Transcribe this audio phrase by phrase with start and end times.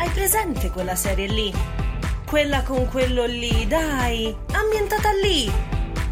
[0.00, 1.52] Hai presente quella serie lì?
[2.24, 5.52] Quella con quello lì, dai, ambientata lì.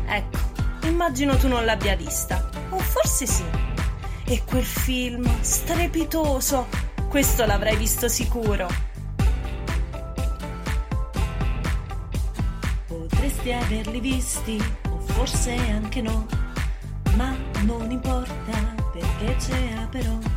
[0.07, 0.39] Ecco,
[0.83, 2.51] immagino tu non l'abbia vista.
[2.69, 3.45] O forse sì.
[4.27, 6.67] E quel film strepitoso,
[7.09, 8.69] questo l'avrai visto sicuro.
[12.89, 16.27] Potresti averli visti, o forse anche no,
[17.17, 20.28] ma non importa perché c'è però.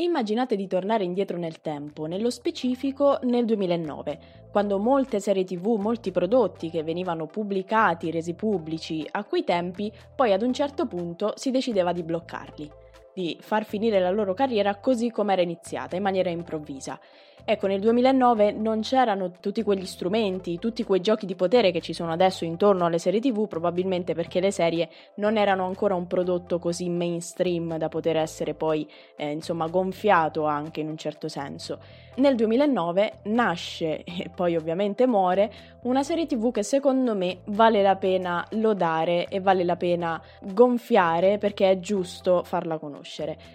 [0.00, 4.18] Immaginate di tornare indietro nel tempo, nello specifico nel 2009,
[4.50, 10.32] quando molte serie tv, molti prodotti che venivano pubblicati, resi pubblici a quei tempi, poi
[10.32, 12.70] ad un certo punto si decideva di bloccarli,
[13.14, 16.98] di far finire la loro carriera così come era iniziata, in maniera improvvisa.
[17.44, 21.92] Ecco, nel 2009 non c'erano tutti quegli strumenti, tutti quei giochi di potere che ci
[21.92, 26.58] sono adesso intorno alle serie TV, probabilmente perché le serie non erano ancora un prodotto
[26.58, 31.78] così mainstream da poter essere poi, eh, insomma, gonfiato anche in un certo senso.
[32.16, 35.50] Nel 2009 nasce e poi ovviamente muore
[35.82, 41.38] una serie TV che secondo me vale la pena lodare e vale la pena gonfiare
[41.38, 42.99] perché è giusto farla conoscere.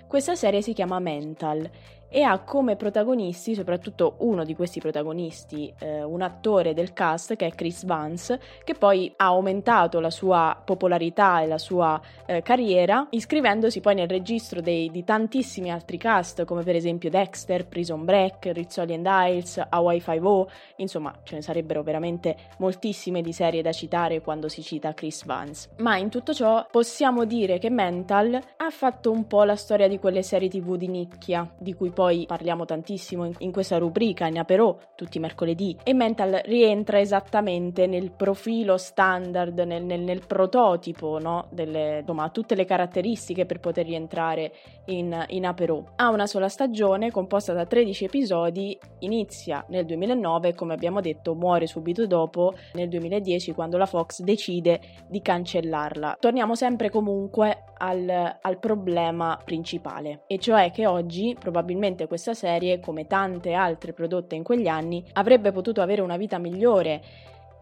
[0.07, 1.69] Questa serie si chiama Mental
[2.09, 7.47] e ha come protagonisti, soprattutto uno di questi protagonisti, eh, un attore del cast che
[7.47, 13.07] è Chris Vance, che poi ha aumentato la sua popolarità e la sua eh, carriera,
[13.09, 18.51] iscrivendosi poi nel registro dei, di tantissimi altri cast, come per esempio Dexter, Prison Break,
[18.53, 20.45] Rizzoli and Isles, Hawaii 5
[20.77, 25.69] insomma ce ne sarebbero veramente moltissime di serie da citare quando si cita Chris Vance.
[25.77, 29.99] Ma in tutto ciò possiamo dire che Mental ha fatto un po' la storia di
[29.99, 34.37] quelle serie tv di nicchia, di cui poi parliamo tantissimo in, in questa rubrica, in
[34.37, 41.17] aperò, tutti i mercoledì, e Mental rientra esattamente nel profilo standard, nel, nel, nel prototipo,
[41.19, 41.47] no?
[41.49, 44.51] Delle, insomma, tutte le caratteristiche per poter rientrare
[44.85, 45.81] in, in aperò.
[45.95, 51.65] Ha una sola stagione composta da 13 episodi, inizia nel 2009, come abbiamo detto, muore
[51.65, 56.17] subito dopo, nel 2010, quando la Fox decide di cancellarla.
[56.19, 62.79] Torniamo sempre comunque al, al problema principale, e cioè che oggi probabilmente probabilmente questa serie,
[62.79, 67.01] come tante altre prodotte in quegli anni, avrebbe potuto avere una vita migliore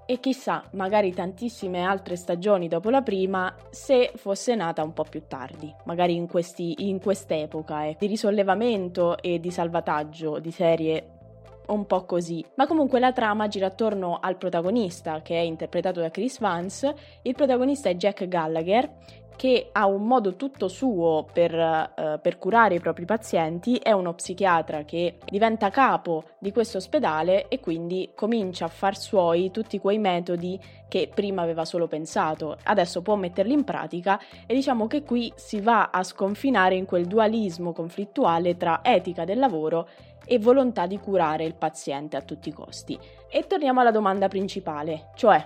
[0.05, 5.23] e chissà, magari tantissime altre stagioni dopo la prima, se fosse nata un po' più
[5.27, 11.07] tardi, magari in, questi, in quest'epoca eh, di risollevamento e di salvataggio di serie
[11.67, 12.43] un po' così.
[12.55, 16.93] Ma comunque la trama gira attorno al protagonista, che è interpretato da Chris Vance.
[17.21, 18.89] Il protagonista è Jack Gallagher,
[19.35, 24.13] che ha un modo tutto suo per, uh, per, curare i propri pazienti, è uno
[24.13, 29.97] psichiatra che diventa capo di questo ospedale e quindi comincia a far suoi tutti quei
[29.97, 35.31] metodi che prima aveva solo pensato, adesso può metterli in pratica e diciamo che qui
[35.35, 39.87] si va a sconfinare in quel dualismo conflittuale tra etica del lavoro
[40.25, 42.97] e volontà di curare il paziente a tutti i costi.
[43.29, 45.45] E torniamo alla domanda principale, cioè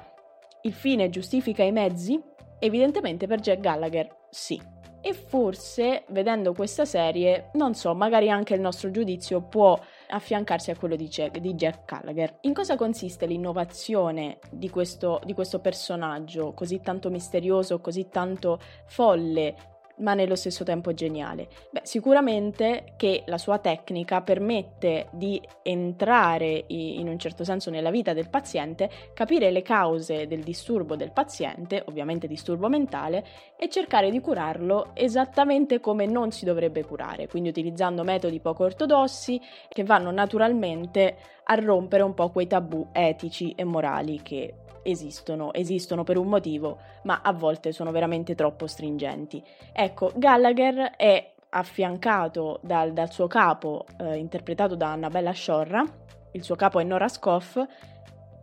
[0.61, 2.21] il fine giustifica i mezzi?
[2.59, 4.75] Evidentemente per Jack Gallagher sì.
[4.99, 9.79] E forse, vedendo questa serie, non so, magari anche il nostro giudizio può
[10.09, 12.39] affiancarsi a quello di Jack, di Jack Gallagher.
[12.41, 19.76] In cosa consiste l'innovazione di questo, di questo personaggio così tanto misterioso, così tanto folle,
[19.97, 21.47] ma nello stesso tempo geniale?
[21.71, 28.13] Beh, sicuramente che la sua tecnica permette di entrare in un certo senso nella vita
[28.13, 33.25] del paziente, capire le cause del disturbo del paziente, ovviamente disturbo mentale,
[33.57, 39.41] e cercare di curarlo esattamente come non si dovrebbe curare, quindi utilizzando metodi poco ortodossi
[39.67, 44.53] che vanno naturalmente a rompere un po' quei tabù etici e morali che
[44.87, 49.43] esistono, esistono per un motivo, ma a volte sono veramente troppo stringenti.
[49.73, 55.83] Ecco, Gallagher è affiancato dal, dal suo capo, eh, interpretato da Annabella Sciorra,
[56.31, 57.57] il suo capo è Nora Scoff,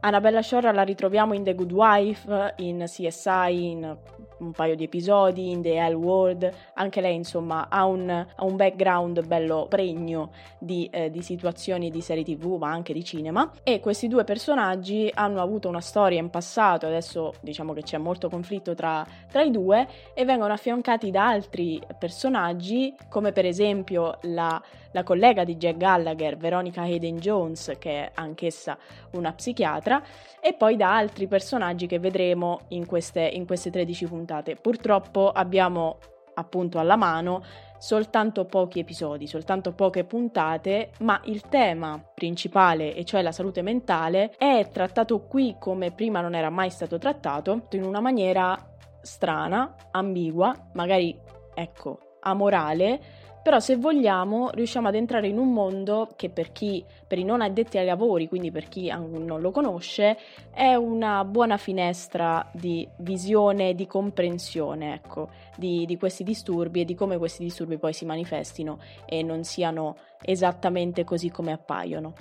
[0.01, 3.97] Annabella Shore la ritroviamo in The Good Wife, in CSI, in
[4.39, 8.57] un paio di episodi, in The Hell World, anche lei insomma ha un, ha un
[8.57, 13.51] background bello pregno di, eh, di situazioni di serie tv ma anche di cinema.
[13.63, 18.29] E questi due personaggi hanno avuto una storia in passato, adesso diciamo che c'è molto
[18.29, 24.61] conflitto tra, tra i due e vengono affiancati da altri personaggi come per esempio la,
[24.95, 28.79] la collega di Jack Gallagher, Veronica Hayden Jones, che è anch'essa
[29.13, 30.03] una psichiatra,
[30.41, 34.57] e poi da altri personaggi che vedremo in queste, in queste 13 puntate.
[34.57, 35.99] Purtroppo abbiamo
[36.35, 37.43] appunto alla mano
[37.79, 44.33] soltanto pochi episodi, soltanto poche puntate, ma il tema principale, e cioè la salute mentale,
[44.39, 48.57] è trattato qui come prima non era mai stato trattato, in una maniera
[49.03, 51.19] strana, ambigua, magari
[51.53, 53.01] ecco, amorale,
[53.45, 57.43] però se vogliamo riusciamo ad entrare in un mondo che per chi, per i non
[57.43, 60.17] addetti ai lavori, quindi per chi non lo conosce,
[60.51, 66.95] è una buona finestra di visione, di comprensione, ecco, di, di questi disturbi e di
[66.95, 72.15] come questi disturbi poi si manifestino e non siano esattamente così come appaiono.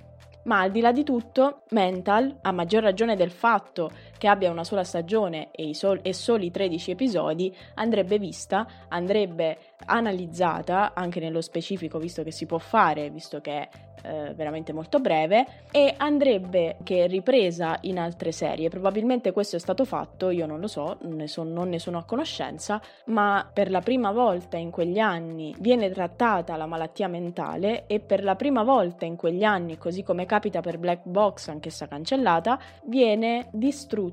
[0.43, 3.91] Ma al di là di tutto, Mental, a maggior ragione del fatto
[4.23, 10.93] che abbia una sola stagione e, sol- e soli 13 episodi, andrebbe vista, andrebbe analizzata
[10.93, 13.69] anche nello specifico, visto che si può fare, visto che è
[14.03, 18.69] eh, veramente molto breve, e andrebbe che ripresa in altre serie.
[18.69, 22.03] Probabilmente questo è stato fatto, io non lo so, ne so, non ne sono a
[22.03, 27.99] conoscenza, ma per la prima volta in quegli anni viene trattata la malattia mentale e
[27.99, 32.57] per la prima volta in quegli anni, così come capita per Black Box, anch'essa cancellata,
[32.85, 33.49] viene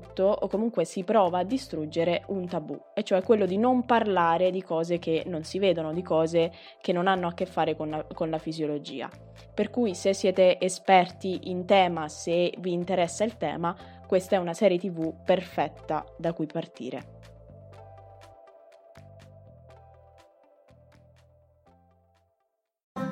[0.01, 4.51] distrutto o comunque si prova a distruggere un tabù, e cioè quello di non parlare
[4.51, 6.51] di cose che non si vedono, di cose
[6.81, 9.09] che non hanno a che fare con la, con la fisiologia.
[9.53, 13.75] Per cui se siete esperti in tema, se vi interessa il tema,
[14.07, 17.19] questa è una serie tv perfetta da cui partire.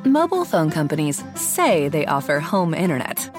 [0.05, 3.38] Mobile phone companies say they offer home internet.